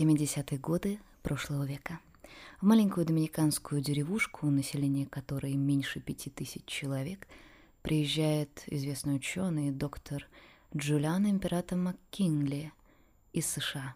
[0.00, 2.00] 70-е годы прошлого века.
[2.62, 7.28] В маленькую доминиканскую деревушку, население которой меньше пяти тысяч человек,
[7.82, 10.26] приезжает известный ученый доктор
[10.74, 12.72] Джулиан Император МакКингли
[13.34, 13.94] из США.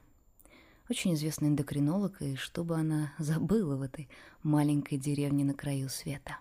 [0.91, 4.11] Очень известный эндокринолог, и что бы она забыла в этой
[4.43, 6.37] маленькой деревне на краю света.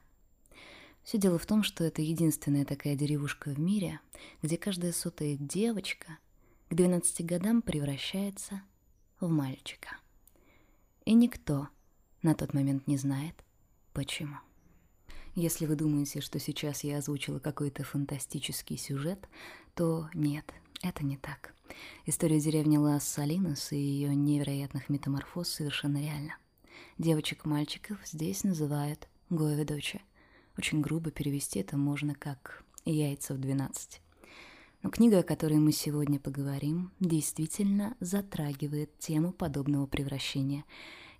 [1.04, 4.02] Все дело в том, что это единственная такая деревушка в мире,
[4.42, 6.18] где каждая сотая девочка
[6.68, 8.73] к 12 годам превращается в
[9.28, 9.98] мальчика.
[11.06, 11.68] И никто
[12.22, 13.36] на тот момент не знает,
[13.94, 14.38] почему.
[15.36, 19.28] Если вы думаете, что сейчас я озвучила какой-то фантастический сюжет,
[19.74, 21.54] то нет, это не так.
[22.06, 26.38] История деревни Лас-Салинос и ее невероятных метаморфоз совершенно реальна.
[27.00, 30.02] Девочек-мальчиков здесь называют Гоеведочи.
[30.58, 34.03] Очень грубо перевести это можно как «яйца в 12».
[34.84, 40.66] Но книга, о которой мы сегодня поговорим, действительно затрагивает тему подобного превращения.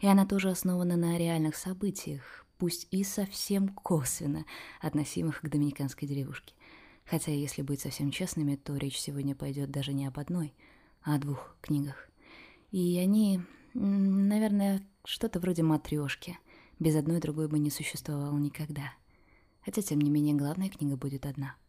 [0.02, 4.46] И она тоже основана на реальных событиях, пусть и совсем косвенно
[4.82, 6.54] относимых к доминиканской деревушке.
[7.06, 10.54] Хотя, если быть совсем честными, то речь сегодня пойдет даже не об одной,
[11.02, 12.10] а о двух книгах.
[12.72, 13.40] И они,
[13.74, 16.38] наверное, что-то вроде матрешки.
[16.80, 18.92] Без одной другой бы не существовало никогда.
[19.64, 21.56] Хотя, тем не менее, главная книга будет одна—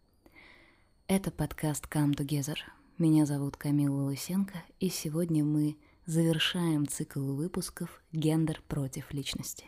[1.06, 2.56] это подкаст Come Together.
[2.96, 9.66] Меня зовут Камила Лысенко, и сегодня мы завершаем цикл выпусков «Гендер против личности».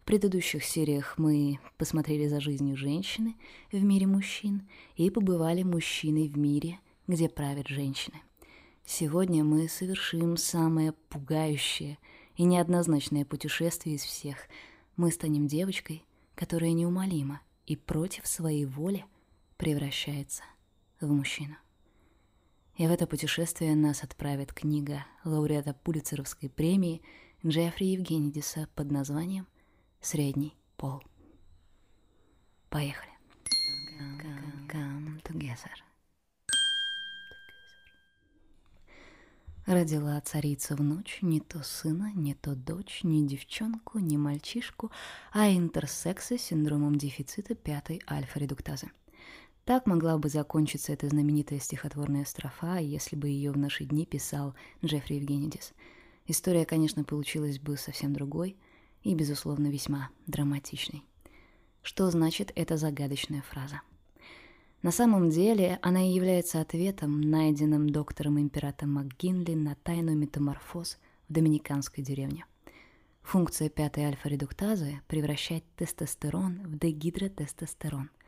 [0.00, 3.36] В предыдущих сериях мы посмотрели за жизнью женщины
[3.72, 8.20] в мире мужчин и побывали мужчиной в мире, где правят женщины.
[8.84, 11.96] Сегодня мы совершим самое пугающее
[12.36, 14.36] и неоднозначное путешествие из всех.
[14.96, 19.06] Мы станем девочкой, которая неумолима и против своей воли–
[19.60, 20.42] превращается
[21.02, 21.54] в мужчину.
[22.76, 27.02] И в это путешествие нас отправит книга лауреата Пулицеровской премии
[27.44, 29.46] Джеффри Евгенидиса под названием
[30.00, 31.02] «Средний пол».
[32.70, 33.12] Поехали.
[39.66, 44.90] Родила царица в ночь не то сына, не то дочь, не девчонку, не мальчишку,
[45.32, 48.90] а интерсекса с синдромом дефицита пятой альфа-редуктазы.
[49.64, 54.54] Так могла бы закончиться эта знаменитая стихотворная строфа, если бы ее в наши дни писал
[54.84, 55.72] Джеффри Евгенидис.
[56.26, 58.56] История, конечно, получилась бы совсем другой
[59.02, 61.04] и, безусловно, весьма драматичной.
[61.82, 63.82] Что значит эта загадочная фраза?
[64.82, 71.32] На самом деле она и является ответом, найденным доктором императора МакГинли на тайну метаморфоз в
[71.32, 72.46] доминиканской деревне.
[73.22, 78.10] Функция пятой альфа-редуктазы– превращать тестостерон в дегидротестостерон–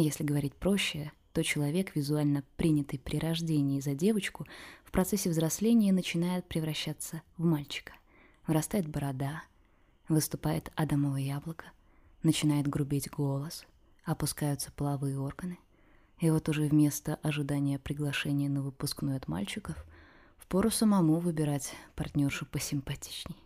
[0.00, 4.46] если говорить проще, то человек, визуально принятый при рождении за девочку,
[4.84, 7.92] в процессе взросления начинает превращаться в мальчика.
[8.46, 9.42] Вырастает борода,
[10.08, 11.66] выступает адамово яблоко,
[12.22, 13.64] начинает грубеть голос,
[14.04, 15.58] опускаются половые органы.
[16.18, 19.84] И вот уже вместо ожидания приглашения на выпускной от мальчиков,
[20.38, 23.36] впору самому выбирать партнершу посимпатичней.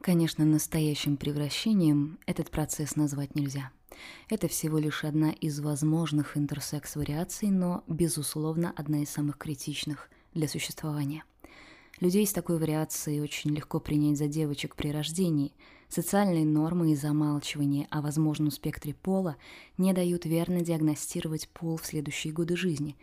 [0.00, 3.70] Конечно, настоящим превращением этот процесс назвать нельзя–
[4.28, 11.24] это всего лишь одна из возможных интерсекс-вариаций, но, безусловно, одна из самых критичных для существования.
[12.00, 15.52] Людей с такой вариацией очень легко принять за девочек при рождении.
[15.88, 19.36] Социальные нормы и замалчивание о возможном спектре пола
[19.78, 22.96] не дают верно диагностировать пол в следующие годы жизни.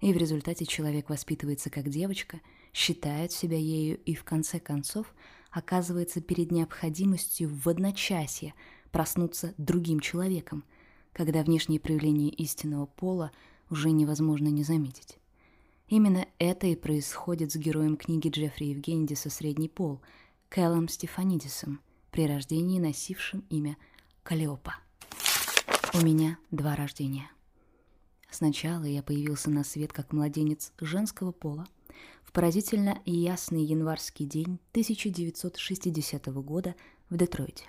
[0.00, 2.40] И в результате человек воспитывается как девочка,
[2.72, 5.12] считает себя ею и в конце концов
[5.50, 8.54] оказывается перед необходимостью в одночасье–
[8.96, 10.64] проснуться другим человеком,
[11.12, 13.30] когда внешние проявления истинного пола
[13.68, 15.18] уже невозможно не заметить.
[15.88, 20.00] Именно это и происходит с героем книги Джеффри Евгенидиса «Средний пол»
[20.48, 23.76] Кэллом Стефанидисом, при рождении носившим имя
[24.22, 24.76] Калиопа.
[25.92, 27.30] У меня два рождения.
[28.30, 31.66] Сначала я появился на свет как младенец женского пола
[32.24, 36.74] в поразительно ясный январский день 1960 года
[37.10, 37.66] в Детройте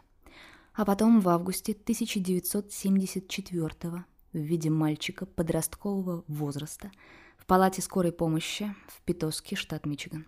[0.77, 6.91] а потом в августе 1974 в виде мальчика подросткового возраста
[7.37, 10.27] в палате скорой помощи в Питоске, штат Мичиган.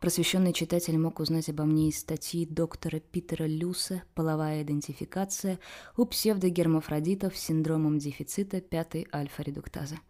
[0.00, 5.60] Просвещенный читатель мог узнать обо мне из статьи доктора Питера Люса «Половая идентификация
[5.96, 10.00] у псевдогермафродитов с синдромом дефицита пятой альфа-редуктазы»,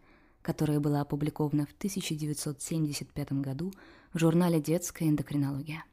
[0.41, 3.71] которая была опубликована в 1975 году
[4.13, 5.83] в журнале «Детская эндокринология».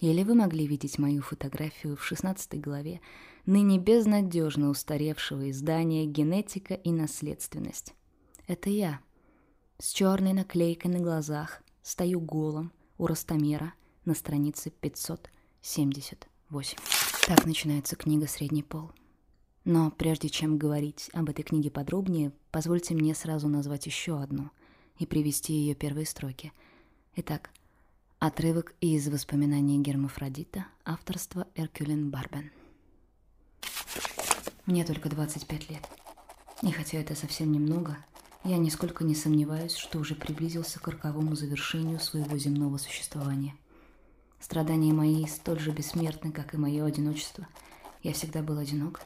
[0.00, 3.00] Или вы могли видеть мою фотографию в 16 главе
[3.46, 7.94] ныне безнадежно устаревшего издания «Генетика и наследственность».
[8.46, 9.00] Это я.
[9.78, 13.74] С черной наклейкой на глазах, стою голым у ростомера
[14.04, 16.78] на странице 578.
[17.26, 18.92] Так начинается книга «Средний пол».
[19.64, 24.50] Но прежде чем говорить об этой книге подробнее, позвольте мне сразу назвать еще одну
[24.98, 26.52] и привести ее первые строки.
[27.16, 27.50] Итак,
[28.26, 32.50] отрывок из воспоминаний Гермафродита, авторства Эркюлен Барбен.
[34.64, 35.86] Мне только 25 лет.
[36.62, 37.98] И хотя это совсем немного,
[38.42, 43.54] я нисколько не сомневаюсь, что уже приблизился к роковому завершению своего земного существования.
[44.40, 47.46] Страдания мои столь же бессмертны, как и мое одиночество.
[48.02, 49.02] Я всегда был одинок,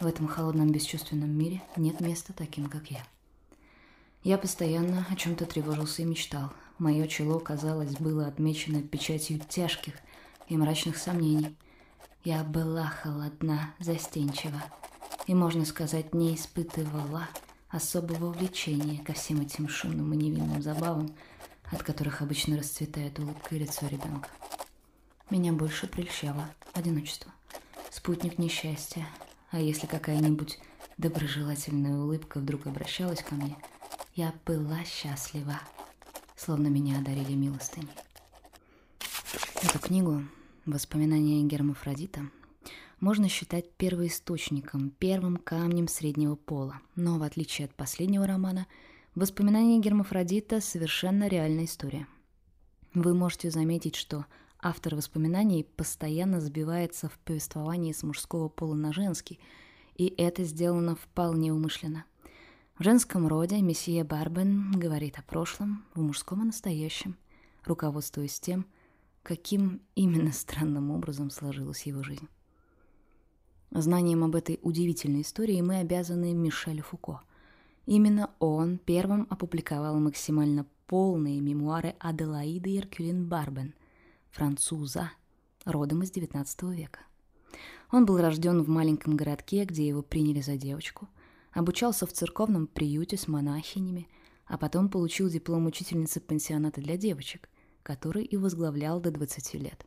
[0.00, 3.04] в этом холодном бесчувственном мире нет места таким, как я.
[4.24, 6.52] Я постоянно о чем-то тревожился и мечтал.
[6.78, 9.94] Мое чело, казалось, было отмечено печатью тяжких
[10.48, 11.56] и мрачных сомнений.
[12.22, 14.62] Я была холодна, застенчива
[15.26, 17.28] и, можно сказать, не испытывала
[17.68, 21.14] особого влечения ко всем этим шумным и невинным забавам,
[21.70, 24.28] от которых обычно расцветает улыбка и лицо ребенка.
[25.30, 27.32] Меня больше прельщало одиночество.
[27.90, 29.06] Спутник несчастья,
[29.50, 30.58] а если какая-нибудь
[30.96, 33.56] доброжелательная улыбка вдруг обращалась ко мне,
[34.14, 35.60] я была счастлива,
[36.38, 37.88] словно меня одарили милостыней.
[39.62, 40.22] Эту книгу
[40.64, 42.30] «Воспоминания Гермафродита»
[43.00, 46.80] можно считать первоисточником, первым камнем среднего пола.
[46.94, 48.66] Но, в отличие от последнего романа,
[49.14, 52.06] «Воспоминания Гермафродита»— совершенно реальная история.
[52.94, 54.24] Вы можете заметить, что
[54.60, 59.38] Автор воспоминаний постоянно сбивается в повествовании с мужского пола на женский,
[59.94, 62.04] и это сделано вполне умышленно.
[62.78, 67.16] В женском роде месье Барбен говорит о прошлом, в мужском о настоящем,
[67.64, 68.66] руководствуясь тем,
[69.24, 72.28] каким именно странным образом сложилась его жизнь.
[73.72, 77.22] Знанием об этой удивительной истории мы обязаны Мишелю Фуко.
[77.86, 83.74] Именно он первым опубликовал максимально полные мемуары Аделаиды Иркюлин Барбен–
[84.30, 85.10] француза,
[85.64, 86.46] родом из XIX
[86.76, 87.00] века.
[87.90, 91.08] Он был рожден в маленьком городке, где его приняли за девочку,
[91.52, 94.08] обучался в церковном приюте с монахинями,
[94.46, 97.48] а потом получил диплом учительницы пансионата для девочек,
[97.82, 99.86] который и возглавлял до 20 лет.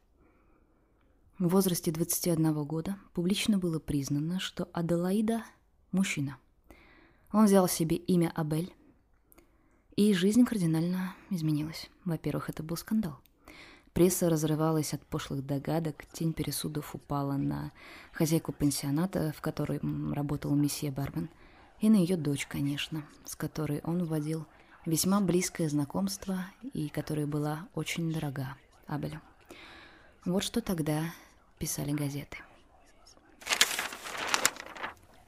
[1.40, 5.44] В возрасте 21 года публично было признано, что Аделаида–
[5.92, 6.38] мужчина.
[7.32, 8.74] Он взял себе имя Абель,
[9.96, 11.90] и жизнь кардинально изменилась.
[12.06, 13.20] Во-первых, это был скандал–
[13.94, 17.72] Пресса разрывалась от пошлых догадок, тень пересудов упала на
[18.14, 19.82] хозяйку пансионата, в которой
[20.14, 21.30] работал месье Барбен,
[21.82, 24.46] и на ее дочь, конечно, с которой он вводил
[24.86, 28.56] весьма близкое знакомство и которая была очень дорога
[28.88, 29.20] Абелю.
[30.24, 31.04] Вот что тогда
[31.58, 32.38] писали газеты.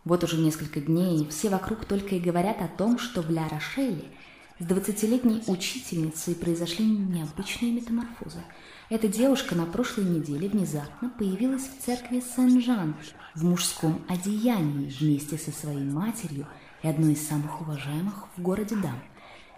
[0.05, 4.05] Вот уже несколько дней все вокруг только и говорят о том, что в Ля-Рошеле–
[4.63, 8.39] с двадцатилетней учительницей произошли необычные метаморфозы.
[8.89, 12.95] Эта девушка на прошлой неделе внезапно появилась в церкви Сен-Жан
[13.35, 16.47] в мужском одеянии вместе со своей матерью
[16.81, 19.03] и одной из самых уважаемых в городе дам.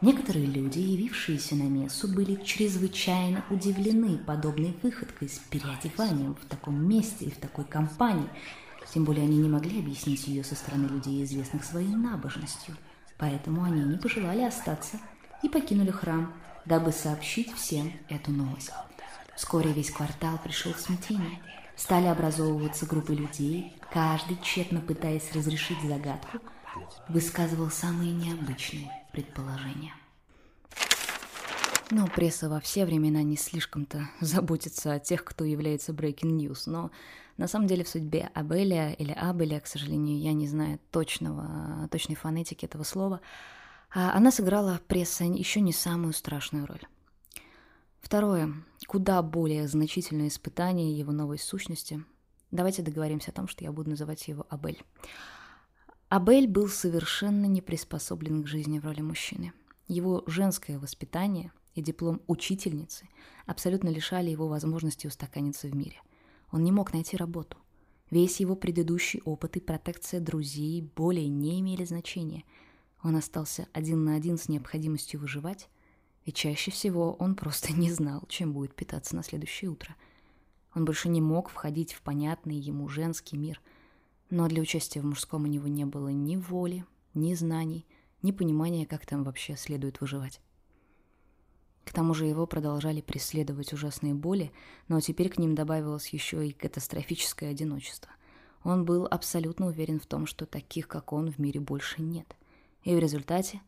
[0.01, 7.25] Некоторые люди, явившиеся на мессу, были чрезвычайно удивлены подобной выходкой с переодеванием в таком месте
[7.25, 8.29] и в такой компании.
[8.91, 12.75] Тем более они не могли объяснить ее со стороны людей, известных своей набожностью–
[13.17, 14.99] Поэтому они не пожелали остаться
[15.41, 16.33] и покинули храм,
[16.65, 18.71] дабы сообщить всем эту новость.
[19.35, 21.41] Вскоре весь квартал пришел в смятение.
[21.75, 26.39] Стали образовываться группы людей, каждый, тщетно пытаясь разрешить загадку,
[27.09, 29.93] высказывал самые необычные предположения.
[31.91, 36.91] Ну, пресса во все времена не слишком-то заботится о тех, кто является breaking news, но
[37.37, 42.15] на самом деле в судьбе Абеля или Абеля, к сожалению, я не знаю точного, точной
[42.15, 43.19] фонетики этого слова,
[43.93, 46.81] а она сыграла пресса еще не самую страшную роль.
[47.99, 48.53] Второе,
[48.87, 52.03] куда более значительное испытание его новой сущности.
[52.51, 54.81] Давайте договоримся о том, что я буду называть его Абель.
[56.07, 59.53] Абель был совершенно не приспособлен к жизни в роли мужчины.
[59.87, 63.09] Его женское воспитание и диплом учительницы
[63.45, 66.01] абсолютно лишали его возможности устаканиться в мире–
[66.55, 67.57] он не мог найти работу.
[68.09, 72.45] Весь его предыдущий опыт и протекция друзей более не имели значения.
[73.03, 75.67] Он остался один на один с необходимостью выживать,
[76.23, 79.97] и чаще всего он просто не знал, чем будет питаться на следующее утро.
[80.73, 83.59] Он больше не мог входить в понятный ему женский мир,
[84.29, 87.85] но для участия в мужском у него не было ни воли, ни знаний,
[88.21, 90.39] ни понимания, как там вообще следует выживать.
[91.85, 94.51] К тому же его продолжали преследовать ужасные боли,
[94.87, 98.11] но теперь к ним добавилось еще и катастрофическое одиночество.
[98.63, 102.35] Он был абсолютно уверен в том, что таких, как он, в мире больше нет.
[102.83, 103.61] И в результате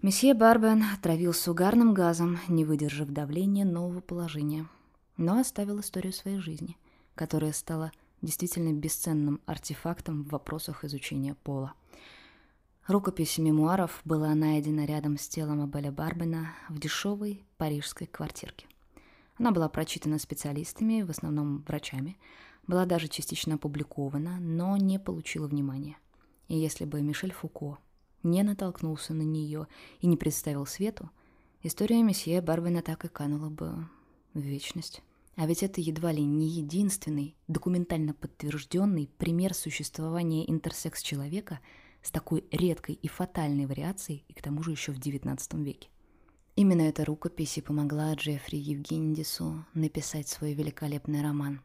[0.00, 4.66] месье Барбен отравился угарным газом, не выдержав давления нового положения.
[5.18, 6.78] но оставил историю своей жизни,
[7.14, 11.74] которая стала действительно бесценным артефактом в вопросах изучения пола.
[12.90, 18.66] Рукопись мемуаров была найдена рядом с телом Абеля Барбена в дешевой парижской квартирке.
[19.36, 22.18] Она была прочитана специалистами, в основном врачами,
[22.66, 25.98] была даже частично опубликована, но не получила внимания.
[26.48, 27.78] И если бы Мишель Фуко
[28.24, 29.68] не натолкнулся на нее
[30.00, 31.10] и не представил свету,
[31.62, 33.86] история месье Барбена так и канула бы
[34.34, 35.00] в вечность.
[35.36, 41.60] А ведь это едва ли не единственный документально подтвержденный пример существования интерсекс-человека
[42.02, 45.88] с такой редкой и фатальной вариацией, и к тому же еще в XIX веке.
[46.56, 51.60] Именно эта рукопись и помогла Джеффри Евгендису написать свой великолепный роман.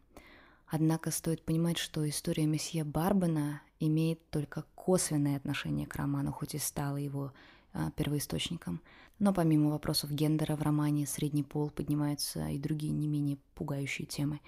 [0.68, 6.60] Однако стоит понимать, что история месье Барбена имеет только косвенное отношение к роману, хоть и
[6.60, 7.34] стала его
[7.74, 8.82] а, первоисточником.
[9.20, 14.39] Но помимо вопросов гендера в романе «Средний пол» поднимаются и другие не менее пугающие темы.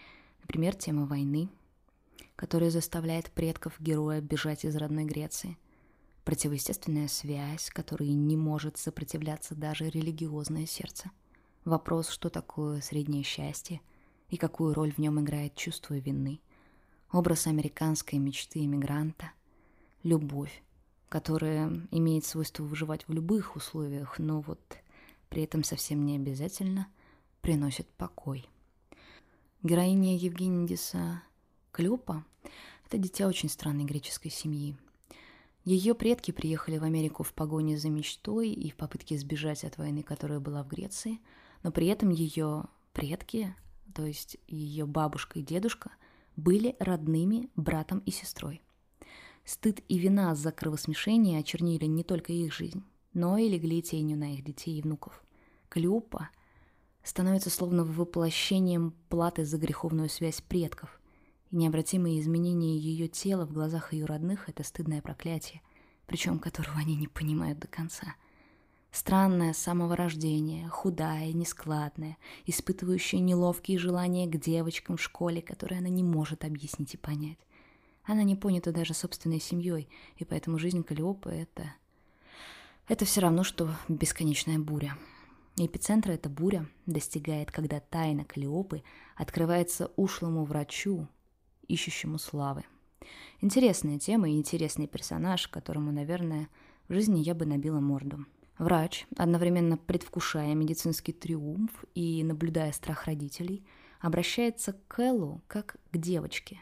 [0.41, 1.49] Например, тема войны,
[2.35, 5.57] которая заставляет предков героя бежать из родной Греции.
[6.27, 11.09] Противоестественная связь, которой не может сопротивляться даже религиозное сердце.
[11.63, 13.79] Вопрос, что такое среднее счастье
[14.27, 16.41] и какую роль в нем играет чувство вины.
[17.13, 19.31] Образ американской мечты иммигранта.
[20.03, 20.63] Любовь,
[21.07, 24.59] которая имеет свойство выживать в любых условиях, но вот
[25.29, 26.87] при этом совсем не обязательно
[27.39, 28.45] приносит покой.
[29.63, 31.23] Героиня Евгениса
[31.71, 32.25] Клёпа–
[32.85, 34.75] это дитя очень странной греческой семьи.
[35.67, 40.01] Ее предки приехали в Америку в погоне за мечтой и в попытке сбежать от войны,
[40.01, 41.19] которая была в Греции,
[41.61, 43.53] но при этом ее предки,
[43.93, 45.91] то есть ее бабушка и дедушка,
[46.37, 48.61] были родными братом и сестрой.
[49.43, 54.35] Стыд и вина за кровосмешение очернили не только их жизнь, но и легли тенью на
[54.35, 55.21] их детей и внуков.
[55.67, 56.29] Клеопа
[57.03, 60.97] становится словно воплощением платы за греховную связь предков,
[61.51, 65.61] и необратимые изменения ее тела в глазах ее родных– это стыдное проклятие,
[66.05, 68.15] причем которого они не понимают до конца.
[68.91, 75.89] Странная с самого рождения, худая, нескладная, испытывающая неловкие желания к девочкам в школе, которые она
[75.89, 77.37] не может объяснить и понять.
[78.03, 81.73] Она не понята даже собственной семьей, и поэтому жизнь Калиопы— это...
[82.87, 84.97] Это все равно, что бесконечная буря.
[85.57, 88.81] Эпицентра эта буря достигает, когда тайна Калиопы
[89.17, 91.07] открывается ушлому врачу,
[91.67, 92.63] ищущему славы.
[93.41, 96.49] Интересная тема и интересный персонаж, которому, наверное,
[96.87, 98.25] в жизни я бы набила морду.
[98.57, 103.63] Врач, одновременно предвкушая медицинский триумф и наблюдая страх родителей,
[103.99, 106.59] обращается к Кэллу как к девочке,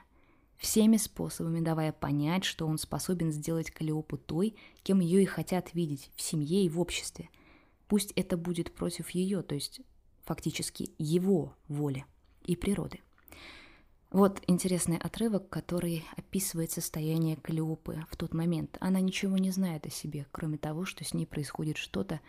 [0.57, 6.11] всеми способами давая понять, что он способен сделать Калиопу той, кем ее и хотят видеть
[6.15, 7.29] в семье и в обществе.
[7.87, 9.81] Пусть это будет против ее, то есть
[10.23, 12.05] фактически его воли
[12.45, 12.99] и природы.
[14.15, 18.77] Вот интересный отрывок, который описывает состояние Калиопы в тот момент.
[18.79, 22.21] Она ничего не знает о себе, кроме того, что с ней происходит что-то,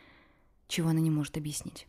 [0.66, 1.86] чего она не может объяснить.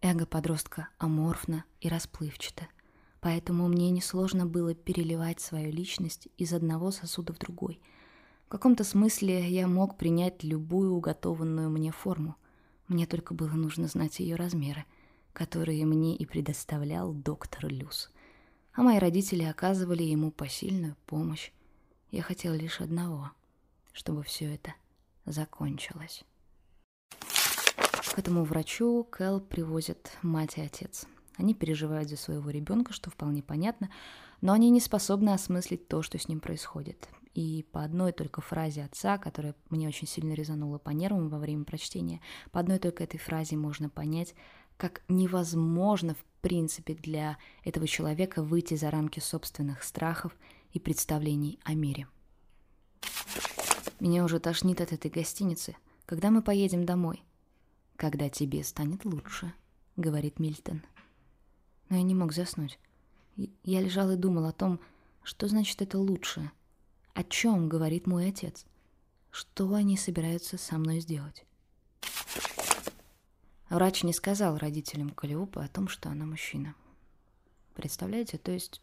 [0.00, 2.68] Эго подростка аморфно и расплывчато–
[3.24, 7.80] Поэтому мне несложно было переливать свою личность из одного сосуда в другой.
[8.44, 12.36] В каком-то смысле я мог принять любую уготованную мне форму.
[12.86, 14.84] Мне только было нужно знать ее размеры,
[15.34, 18.10] которые мне и предоставлял доктор Люс.
[18.72, 21.50] А мои родители оказывали ему посильную помощь.
[22.10, 23.32] Я хотел лишь одного,
[23.92, 24.74] чтобы все это
[25.26, 26.24] закончилось.
[28.14, 31.06] К этому врачу Кэл привозят мать и отец.
[31.36, 33.90] Они переживают за своего ребенка, что вполне понятно,
[34.40, 37.08] но они не способны осмыслить то, что с ним происходит.
[37.34, 41.64] И по одной только фразе отца, которая мне очень сильно резанула по нервам во время
[41.64, 42.20] прочтения,
[42.52, 44.36] по одной только этой фразе можно понять,
[44.76, 50.36] как невозможно в принципе для этого человека выйти за рамки собственных страхов
[50.72, 52.06] и представлений о мире.
[54.00, 55.76] Меня уже тошнит от этой гостиницы.
[56.06, 57.22] Когда мы поедем домой?
[57.96, 59.52] Когда тебе станет лучше,
[59.96, 60.82] говорит Мильтон
[61.88, 62.78] но я не мог заснуть.
[63.36, 64.80] Я лежал и думал о том,
[65.22, 66.50] что значит это лучше.
[67.14, 68.66] О чем говорит мой отец?
[69.30, 71.44] Что они собираются со мной сделать?
[73.70, 76.74] Врач не сказал родителям Калиопы о том, что она мужчина.
[77.74, 78.80] Представляете, то есть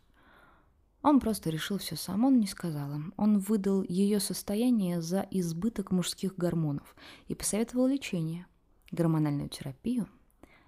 [1.01, 3.13] он просто решил все сам, он не сказал им.
[3.17, 6.95] Он выдал ее состояние за избыток мужских гормонов
[7.27, 8.45] и посоветовал лечение,
[8.91, 10.07] гормональную терапию–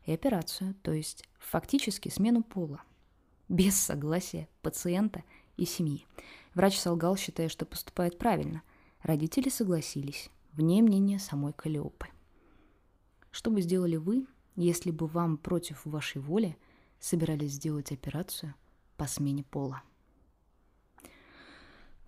[0.05, 2.82] и операцию, то есть фактически смену пола,
[3.50, 5.24] без согласия пациента
[5.58, 6.05] и семьи.
[6.53, 8.63] Врач солгал, считая, что поступает правильно.
[9.01, 12.08] Родители согласились, вне мнения самой Калиопы.
[13.33, 16.55] Что бы сделали вы, если бы вам против вашей воли
[16.99, 18.53] собирались сделать операцию
[18.95, 19.81] по смене пола.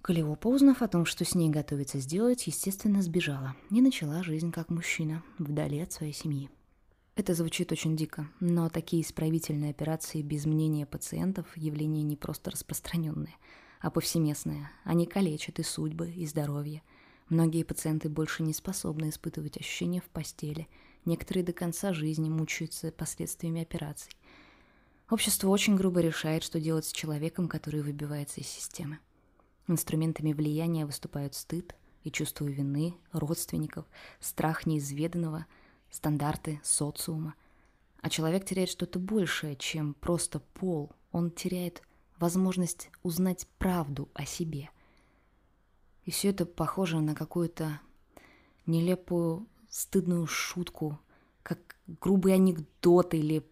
[0.03, 4.70] Калиопа, узнав о том, что с ней готовится сделать, естественно, сбежала и начала жизнь как
[4.70, 6.48] мужчина, вдали от своей семьи.
[7.15, 13.34] Это звучит очень дико, но такие исправительные операции без мнения пациентов– явление не просто распространенное,
[13.82, 14.72] а повсеместное.
[14.84, 16.84] Они калечат и судьбы, и здоровье.
[17.29, 20.67] Многие пациенты больше не способны испытывать ощущения в постели.
[21.06, 24.12] Некоторые до конца жизни мучаются последствиями операций.
[25.10, 29.00] Общество очень грубо решает, что делать с человеком, который выбивается из системы.
[29.68, 33.86] Инструментами влияния выступают стыд и чувство вины, родственников,
[34.20, 35.46] страх неизведанного,
[35.92, 37.36] стандарты социума.
[38.02, 40.92] А человек теряет что-то большее, чем просто пол.
[41.12, 41.84] Он теряет
[42.18, 44.70] возможность узнать правду о себе.
[46.04, 47.80] И все это похоже на какую-то
[48.66, 51.00] нелепую, стыдную шутку,
[51.44, 53.46] как грубый анекдот или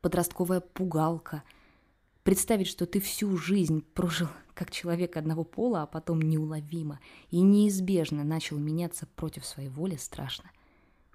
[0.00, 1.42] подростковая пугалка–
[2.22, 8.24] Представить, что ты всю жизнь прожил как человек одного пола, а потом неуловимо и неизбежно
[8.24, 10.50] начал меняться против своей воли, страшно.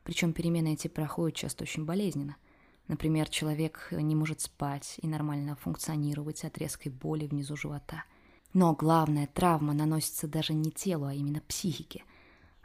[0.04, 2.38] Причем перемены эти проходят часто очень болезненно.
[2.88, 8.04] Например, человек не может спать и нормально функционировать от резкой боли внизу живота.
[8.54, 12.04] Но главная травма наносится даже не телу, а именно психике.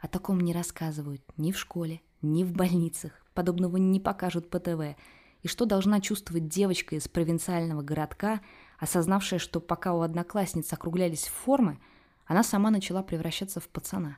[0.01, 3.13] О таком не рассказывают ни в школе, ни в больницах.
[3.33, 4.97] Подобного не покажут по ТВ–
[5.41, 8.41] и что должна чувствовать девочка из провинциального городка,
[8.77, 11.79] осознавшая, что пока у одноклассниц округлялись формы,
[12.25, 14.17] она сама начала превращаться в пацана.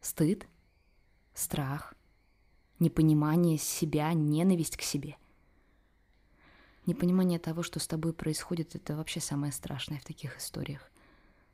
[0.00, 0.46] Стыд,
[1.34, 1.94] страх,
[2.78, 5.16] непонимание себя, ненависть к себе.
[6.86, 10.90] Непонимание того, что с тобой происходит, это вообще самое страшное в таких историях.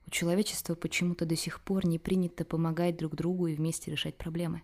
[0.06, 4.62] У человечества почему-то до сих пор не принято помогать друг другу и вместе решать проблемы.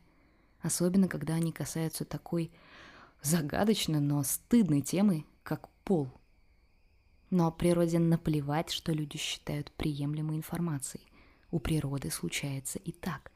[0.61, 2.51] Особенно, когда они касаются такой
[3.23, 6.11] загадочной, но стыдной темы, как пол.
[7.31, 11.07] Но природе наплевать, что люди считают приемлемой информацией.
[11.51, 13.33] У природы случается и так.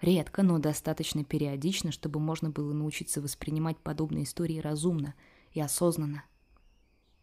[0.00, 5.14] Редко, но достаточно периодично, чтобы можно было научиться воспринимать подобные истории разумно
[5.52, 6.24] и осознанно.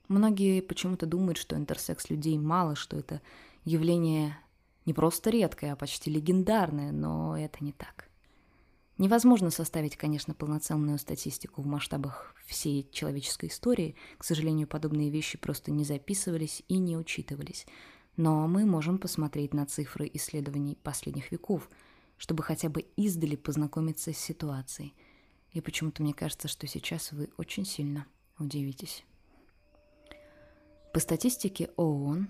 [0.08, 3.22] Многие почему-то думают, что интерсекс людей мало, что это
[3.64, 4.38] явление
[4.86, 8.10] не просто редкое, а почти легендарное, но это не так.
[8.98, 13.96] Невозможно составить, конечно, полноценную статистику в масштабах всей человеческой истории.
[14.18, 17.66] К сожалению, подобные вещи просто не записывались и не учитывались.
[18.16, 21.70] Но мы можем посмотреть на цифры исследований последних веков,
[22.18, 24.94] чтобы хотя бы издали познакомиться с ситуацией.
[25.52, 28.06] И почему-то мне кажется, что сейчас вы очень сильно
[28.38, 29.04] удивитесь.
[30.94, 32.28] По статистике ООН,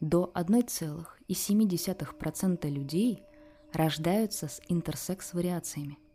[0.00, 3.22] до 1,7% людей
[3.72, 5.98] рождаются с интерсекс-вариациями–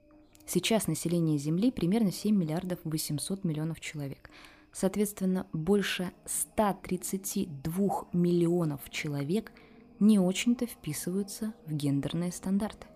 [0.46, 4.30] Сейчас население Земли примерно 7 миллиардов 800 миллионов человек.
[4.74, 9.54] Соответственно, больше 132 миллионов человек
[10.00, 12.88] не очень-то вписываются в гендерные стандарты.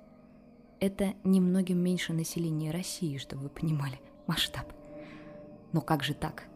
[0.81, 4.73] Это немногим меньше населения России, чтобы вы понимали масштаб.
[5.71, 6.47] Но как же так?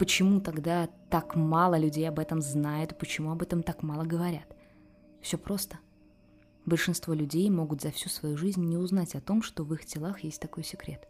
[0.00, 4.56] Почему тогда так мало людей об этом знают, почему об этом так мало говорят?
[5.20, 5.78] Все просто–
[6.66, 10.20] Большинство людей могут за всю свою жизнь не узнать о том, что в их телах
[10.20, 11.08] есть такой секрет.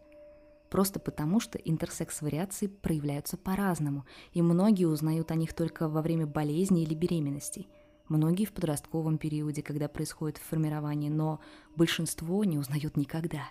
[0.69, 6.83] Просто потому, что интерсекс-вариации проявляются по-разному, и многие узнают о них только во время болезни
[6.83, 7.67] или беременностей.
[8.07, 11.41] Многие в подростковом периоде, когда происходит формирование, но
[11.75, 13.43] большинство не узнают никогда.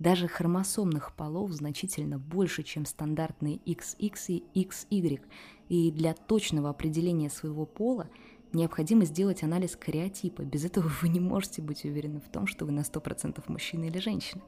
[0.00, 5.20] Даже хромосомных полов значительно больше, чем стандартные XX и XY,
[5.68, 8.08] и для точного определения своего пола–
[8.52, 10.42] Необходимо сделать анализ кариотипа.
[10.42, 13.98] Без этого вы не можете быть уверены в том, что вы на 100% мужчина или
[13.98, 14.42] женщина.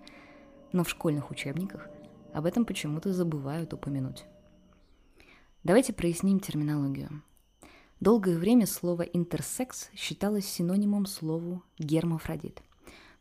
[0.73, 1.89] Но в школьных учебниках
[2.33, 4.25] об этом почему-то забывают упомянуть.
[5.63, 7.23] Давайте проясним терминологию.
[8.01, 12.61] Долгое время слово «интерсекс» считалось синонимом слову «гермафродит».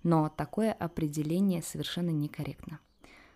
[0.03, 2.79] Но такое определение совершенно некорректно.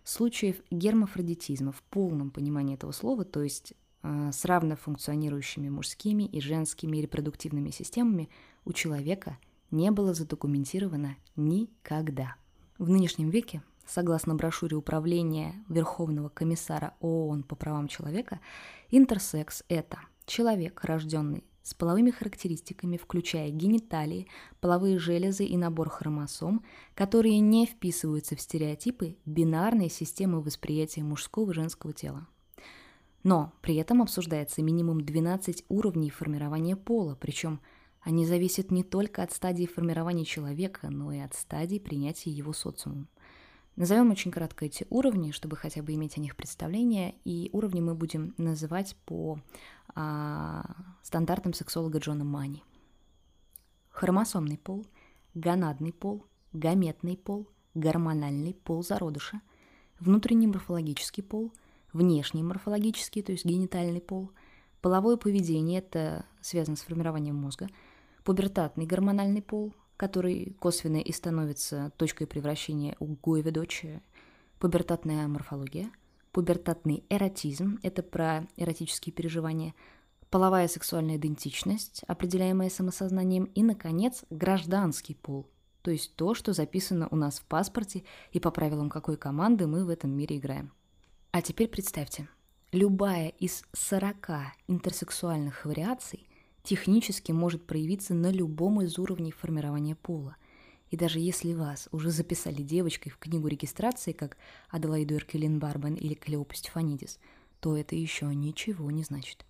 [0.03, 3.73] Случаев гермафродитизма в полном понимании этого слова, то есть
[4.03, 8.29] а, с равно функционирующими мужскими и женскими репродуктивными системами
[8.63, 9.39] у человека
[9.71, 12.35] не было задокументировано никогда.
[12.77, 18.39] В нынешнем веке, согласно брошюре Управления Верховного комиссара ООН по правам человека,
[18.91, 24.27] интерсекс– это человек, рожденный с половыми характеристиками, включая гениталии,
[24.61, 31.53] половые железы и набор хромосом, которые не вписываются в стереотипы бинарной системы восприятия мужского и
[31.55, 32.27] женского тела.
[33.23, 37.59] Но при этом обсуждается минимум 12 уровней формирования пола, причем
[38.01, 43.09] они зависят не только от стадии формирования человека, но и от стадии принятия его социумом.
[43.75, 47.93] Назовем очень кратко эти уровни, чтобы хотя бы иметь о них представление, и уровни мы
[47.93, 49.37] будем называть по
[49.93, 50.63] а,
[51.03, 52.63] стандартам сексолога Джона Мани.
[53.89, 54.85] Хромосомный пол,
[55.33, 59.41] гонадный пол, гаметный пол, гормональный пол зародыша,
[59.99, 61.51] внутренний морфологический пол,
[61.91, 64.31] внешний морфологический, то есть генитальный пол,
[64.81, 67.69] половое поведение, это связано с формированием мозга,
[68.23, 74.01] пубертатный гормональный пол, который косвенно и становится точкой превращения у Гойведочи,
[74.59, 75.89] пубертатная морфология,
[76.31, 79.73] пубертатный эротизм, это про эротические переживания,
[80.29, 85.49] половая сексуальная идентичность, определяемая самосознанием, и, наконец, гражданский пол,
[85.81, 89.85] то есть то, что записано у нас в паспорте и по правилам какой команды мы
[89.85, 90.73] в этом мире играем.
[91.31, 92.27] А теперь представьте,
[92.71, 94.29] любая из 40
[94.67, 96.27] интерсексуальных вариаций
[96.65, 100.35] технически может проявиться на любом из уровней формирования пола.
[100.91, 104.37] И даже если вас уже записали девочкой в книгу регистрации, как
[104.69, 107.19] Аделаиду Эркелин Барбен или Клеопа Стефанидис,
[107.59, 109.45] то это еще ничего не значит.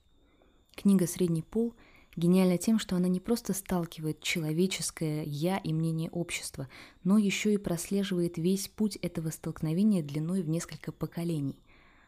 [0.75, 1.73] Книга «Средний пол»—
[2.15, 6.69] Гениальна тем, что она не просто сталкивает человеческое «я» и мнение общества,
[7.03, 11.59] но еще и прослеживает весь путь этого столкновения длиной в несколько поколений.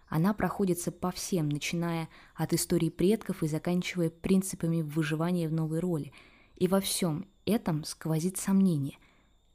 [0.08, 6.14] Она проходится по всем, начиная от истории предков и заканчивая принципами выживания в новой роли.
[6.56, 8.98] И во всем этом сквозит сомнение.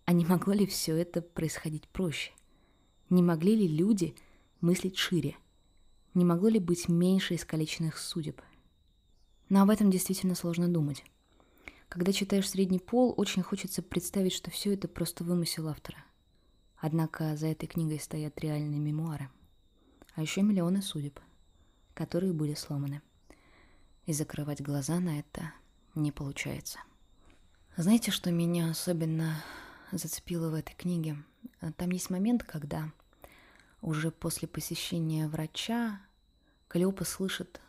[0.04, 2.32] А не могло ли все это происходить проще?
[3.08, 4.14] Не могли ли люди
[4.60, 5.36] мыслить шире?
[6.14, 8.40] Не могло ли быть меньше искалеченных судеб–
[9.52, 11.04] но об этом действительно сложно думать.
[11.90, 15.98] Когда читаешь «Средний пол», очень хочется представить, что все это просто вымысел автора.
[16.78, 19.28] Однако за этой книгой стоят реальные мемуары.
[20.14, 21.18] А еще миллионы судеб,
[21.94, 23.01] которые были сломаны.
[24.05, 25.53] И закрывать глаза на это
[25.94, 26.79] не получается.
[27.77, 29.42] Знаете, что меня особенно
[29.90, 31.16] зацепило в этой книге?
[31.77, 32.92] Там есть момент, когда
[33.81, 36.01] уже после посещения врача
[36.68, 37.61] Калиопа слышит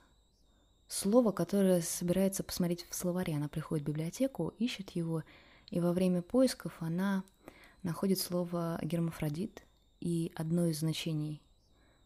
[0.87, 3.35] слово, которое собирается посмотреть в словаре.
[3.35, 5.23] Она приходит в библиотеку, ищет его,
[5.69, 7.23] и во время поисков она
[7.83, 9.63] находит слово гермафродит,
[9.99, 11.41] и одно из значений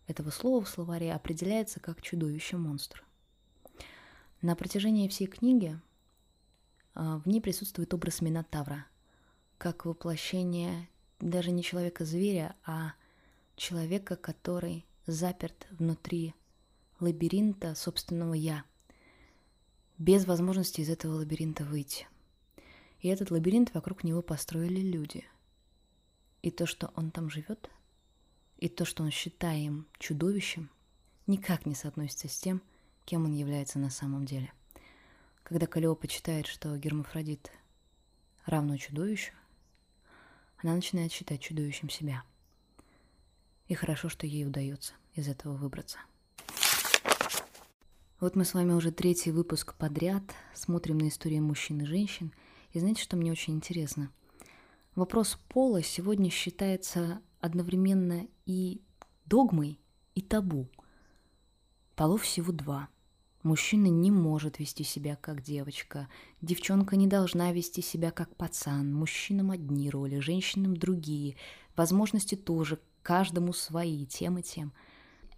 [0.07, 3.03] этого слова в словаре определяется как чудовище-монстр.
[4.41, 5.79] На протяжении всей книги
[6.93, 8.85] а, в ней присутствует образ Минотавра,
[9.57, 10.89] как воплощение
[11.19, 12.93] даже не человека-зверя, а
[13.55, 16.33] человека, который заперт внутри
[16.99, 18.63] лабиринта собственного «я»,
[19.97, 22.07] без возможности из этого лабиринта выйти.
[22.99, 25.25] И этот лабиринт вокруг него построили люди.
[26.43, 27.69] И то, что он там живет,
[28.57, 30.69] и то, что он считаем чудовищем,
[31.27, 32.61] никак не соотносится с тем,
[33.05, 34.51] кем он является на самом деле.
[35.43, 37.51] Когда Калиопа читает, что гермафродит
[38.45, 39.33] равно чудовищу,
[40.57, 42.23] она начинает считать чудовищем себя.
[43.67, 45.99] И хорошо, что ей удается из этого выбраться.
[48.19, 50.23] Вот мы с вами уже третий выпуск подряд
[50.55, 52.33] смотрим на истории мужчин и женщин.
[52.71, 54.11] И знаете, что мне очень интересно?
[54.95, 58.81] Вопрос пола сегодня считается одновременно и
[59.25, 59.79] догмой,
[60.15, 60.67] и табу.
[61.95, 62.89] Полов всего два.
[63.43, 66.09] Мужчина не может вести себя как девочка,
[66.41, 71.35] девчонка не должна вести себя как пацан, мужчинам одни роли, женщинам другие,
[71.75, 74.73] возможности тоже, каждому свои, тем и тем–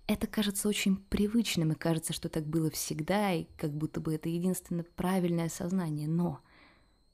[0.09, 4.27] это кажется очень привычным, и кажется, что так было всегда, и как будто бы это
[4.27, 6.07] единственное правильное сознание.
[6.07, 6.39] Но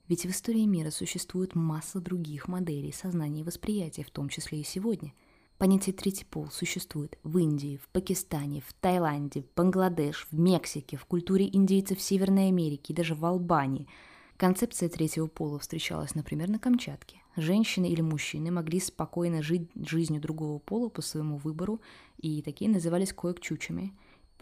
[0.07, 4.63] ведь в истории мира существует масса других моделей сознания и восприятия, в том числе и
[4.63, 5.13] сегодня.
[5.57, 11.05] Понятие «третий пол» существует в Индии, в Пакистане, в Таиланде, в Бангладеш, в Мексике, в
[11.05, 13.87] культуре индейцев Северной Америки и даже в Албании.
[14.35, 17.21] Концепция третьего пола встречалась, например, на Камчатке.
[17.37, 21.79] Женщины или мужчины могли спокойно жить жизнью другого пола по своему выбору,
[22.17, 23.93] и такие назывались коек-чучами.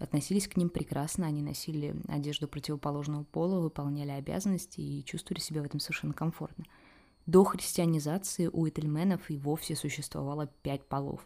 [0.03, 5.65] Относились к ним прекрасно, они носили одежду противоположного пола, выполняли обязанности и чувствовали себя в
[5.65, 6.65] этом совершенно комфортно.
[7.25, 11.25] До христианизации у этельменов и вовсе существовало пять полов.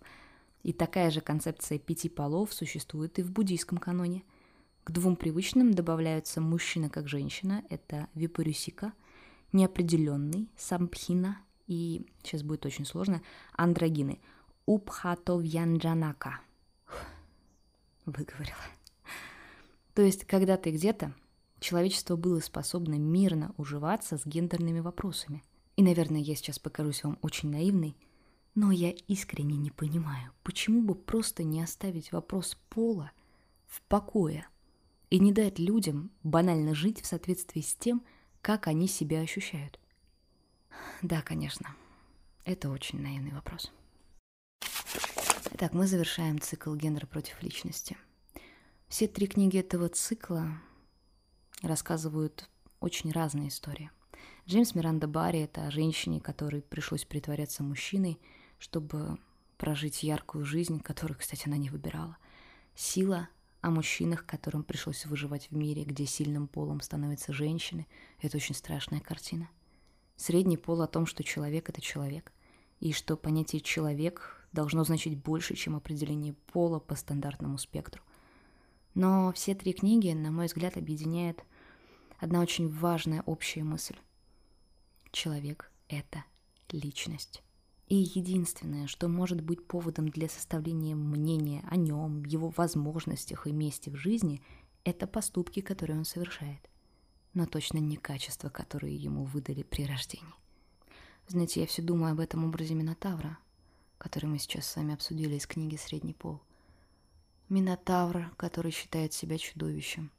[0.62, 4.22] И такая же концепция пяти полов существует и в буддийском каноне.
[4.84, 8.94] К двум привычным добавляются мужчина как женщина, это випарюсика,
[9.54, 14.20] неопределенный, сампхина и, сейчас будет очень сложно, андрогины,
[14.68, 16.42] упхатовьянджанака–
[18.08, 18.58] выговорила.
[19.94, 21.14] То есть когда-то где-то
[21.60, 25.44] человечество было способно мирно уживаться с гендерными вопросами.
[25.76, 27.96] И, наверное, я сейчас покажусь вам очень наивной,
[28.56, 33.12] но я искренне не понимаю, почему бы просто не оставить вопрос пола
[33.68, 34.48] в покое
[35.10, 38.04] и не дать людям банально жить в соответствии с тем,
[38.42, 39.80] как они себя ощущают.
[41.02, 41.76] Да, конечно,
[42.46, 43.72] это очень наивный вопрос.
[45.60, 47.98] Итак, мы завершаем цикл «Гендер против личности».
[48.90, 50.62] Все три книги этого цикла
[51.64, 52.48] рассказывают
[52.80, 53.90] очень разные истории.
[54.46, 58.20] Джеймс Миранда Барри— это о женщине, которой пришлось притворяться мужчиной,
[58.60, 59.18] чтобы
[59.58, 62.18] прожить яркую жизнь, которую, кстати, она не выбирала.
[62.76, 63.28] Сила
[63.62, 67.88] о мужчинах, которым пришлось выживать в мире, где сильным полом становятся женщины.
[68.22, 69.50] Это очень страшная картина.
[70.18, 72.32] Средний пол о том, что человек— это человек,
[72.80, 78.02] и что понятие «человек» должно значить больше, чем определение пола по стандартному спектру.
[78.94, 81.44] Но все три книги, на мой взгляд, объединяет
[82.18, 83.96] одна очень важная общая мысль.
[85.12, 86.24] Человек— это
[86.72, 87.44] личность.
[87.88, 93.92] И единственное, что может быть поводом для составления мнения о нем, его возможностях и месте
[93.92, 94.42] в жизни,
[94.84, 96.70] это поступки, которые он совершает.
[97.34, 100.34] Но точно не качества, которые ему выдали при рождении.
[101.28, 103.38] Знаете, я все думаю об этом образе Минотавра,
[103.98, 106.42] который мы сейчас с вами обсудили из книги «Средний пол».
[107.50, 110.12] Минотавр, который считает себя чудовищем.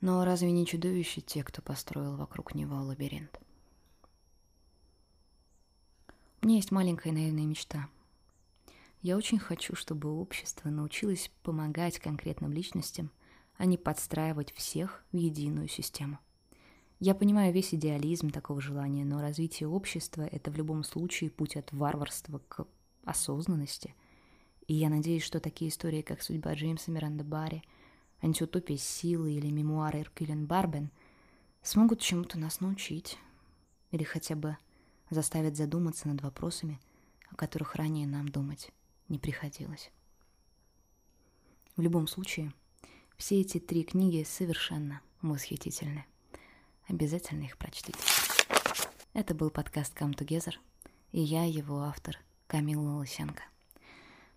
[0.00, 3.40] Но разве не чудовище те, кто построил вокруг него лабиринт?
[6.40, 7.88] У меня есть маленькая наивная мечта.
[9.00, 13.10] Я очень хочу, чтобы общество научилось помогать конкретным личностям,
[13.56, 16.18] а не подстраивать всех в единую систему.
[17.00, 21.72] Я понимаю весь идеализм такого желания, но развитие общества— это в любом случае путь от
[21.72, 22.66] варварства к
[23.04, 23.94] осознанности.
[24.66, 27.62] И я надеюсь, что такие истории, как «Судьба Джеймса Миранда Барри»,
[28.20, 30.90] «Антиутопия силы» или «Мемуары Эркюлен Барбен»
[31.62, 33.16] смогут чему-то нас научить.
[33.92, 34.56] Или хотя бы
[35.08, 36.80] заставят задуматься над вопросами,
[37.30, 38.72] о которых ранее нам думать
[39.08, 39.92] не приходилось.
[41.76, 42.52] В любом случае,
[43.16, 46.04] все эти три книги совершенно восхитительны.
[46.88, 47.98] Обязательно их прочтите.
[49.12, 50.54] Это был подкаст Come Together,
[51.12, 53.42] и я его автор Камила Лысенко.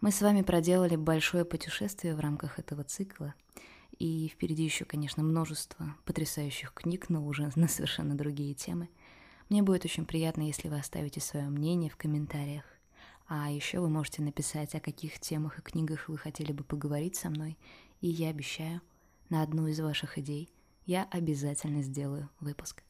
[0.02, 3.36] Мы с вами проделали большое путешествие в рамках этого цикла,
[3.98, 8.90] и впереди еще, конечно, множество потрясающих книг, но уже на совершенно другие темы.
[9.48, 12.66] Мне будет очень приятно, если вы оставите свое мнение в комментариях.
[13.28, 17.30] А еще вы можете написать, о каких темах и книгах вы хотели бы поговорить со
[17.30, 17.58] мной,
[18.02, 18.82] и я обещаю,
[19.30, 20.50] на одну из ваших идей–
[20.92, 22.84] я обязательно сделаю выпуск.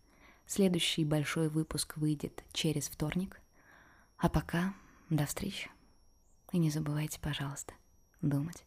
[0.47, 3.39] Следующий большой выпуск выйдет через вторник.
[4.17, 4.73] А пока
[5.11, 5.69] до встречи.
[6.51, 7.73] И не забывайте, пожалуйста,
[8.21, 8.65] думать.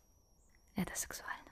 [0.77, 1.44] Это сексуально.